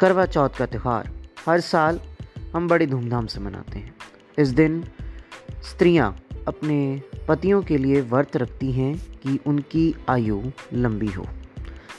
[0.00, 1.10] करवा चौथ का त्यौहार।
[1.46, 2.00] हर साल
[2.52, 3.94] हम बड़ी धूमधाम से मनाते हैं।
[4.38, 4.84] इस दिन
[5.62, 6.18] स्त्रियाँ
[6.48, 10.42] अपने पतियों के लिए व्रत रखती हैं कि उनकी आयु
[10.72, 11.26] लंबी हो।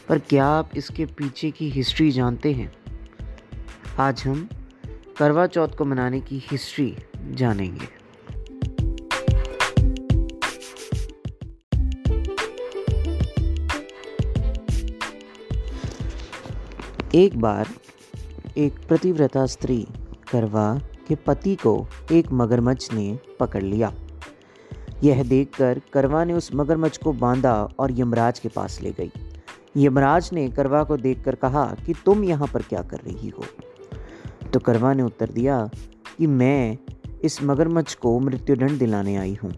[0.10, 2.74] पर क्या आप इसके पीछे की हिस्ट्री जानते हैं?
[4.00, 4.50] आज हम
[5.18, 6.98] करवा चौथ को मनाने की हिस्ट्री
[7.32, 8.06] जानेंगे।
[17.16, 17.68] एक बार
[18.58, 19.88] एक प्रतिव्रता स्त्री
[20.32, 23.94] करवा के पति को एक मगरमच्छ ने पकड़ लिया।
[25.04, 29.12] यह देखकर करवा ने उस मगरमच्छ को बांधा और यमराज के पास ले गई।
[29.76, 33.44] यमराज ने करवा को देखकर कहा कि तुम यहाँ पर क्या कर रही हो?
[34.54, 35.70] तो करवा ने उत्तर दिया
[36.18, 36.78] कि मैं
[37.24, 39.52] इस मगरमच्छ को मृत्युदंड दिलाने आई हूँ,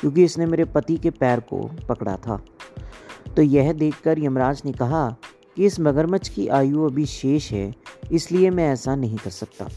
[0.00, 2.40] क्योंकि इसने मेरे पति के पैर को पकड़ा था।
[3.36, 5.08] तो यह देखकर यमराज ने कहा
[5.56, 7.74] कि इस मगरमच्छ की आयु अभी शेष है,
[8.12, 9.68] इसलिए मैं ऐसा नहीं कर सकता।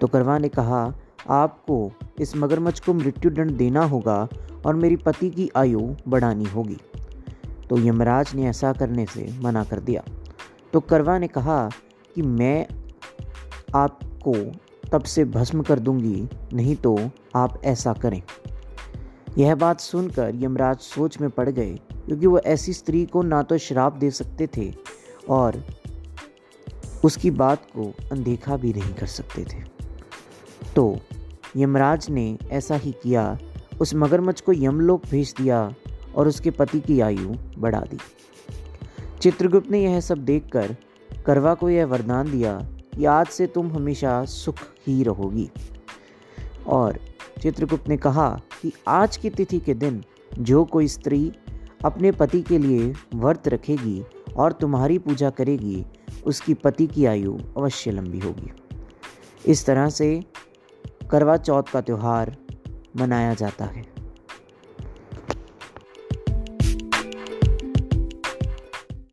[0.00, 0.82] तो करवा ने कहा,
[1.28, 1.90] आपको
[2.20, 4.28] इस मगरमच्छ को मृत्युदंड देना होगा
[4.66, 6.76] और मेरी पति की आयु बढ़ानी होगी।
[7.70, 10.02] तो यमराज ने ऐसा करने से मना कर दिया।
[10.72, 11.70] तो करवा ने कहा
[12.14, 12.66] कि मैं
[13.74, 14.34] आपको
[14.92, 16.98] तब से भस्म कर दूँगी, नहीं तो
[17.36, 18.22] आप ऐसा करें।
[19.38, 23.58] यह बात सुनकर यमराज सोच में पड़ गए, क्योंकि वह ऐसी स्त्री को ना तो
[23.58, 24.72] श्राप दे सकते थे
[25.28, 25.64] और
[27.04, 29.62] उसकी बात को अनदेखा भी नहीं कर सकते थे।
[30.76, 30.98] तो
[31.56, 33.38] यमराज ने ऐसा ही किया,
[33.80, 35.74] उस मगरमच्छ को यमलोक भेज दिया
[36.16, 37.98] और उसके पति की आयु बढ़ा दी।
[39.20, 40.76] चित्रगुप्त ने यह सब देखकर
[41.26, 45.50] करवा को यह वरदान दिया कि आज से तुम हमेशा सुख ही रहोगी।
[46.66, 46.98] और
[47.42, 50.04] चित्रगुप्त ने कहा कि आज की तिथि के दिन
[50.38, 51.32] जो कोई स्त्री
[51.84, 54.04] अपने पति के लिए व्रत रखेगी
[54.36, 55.86] और तुम्हारी पूजा करेगी,
[56.26, 58.52] उसकी पति की आयु अवश्य लंबी होगी।
[59.46, 60.24] इस तरह से
[61.10, 62.36] करवा चौथ का त्यौहार
[62.96, 63.99] मनाया जाता है।